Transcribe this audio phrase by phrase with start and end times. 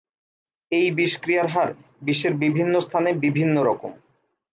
[0.71, 1.69] এই বিষক্রিয়ার হার
[2.01, 3.91] বিশ্বের বিভিন্ন স্থানে বিভিন্ন রকম।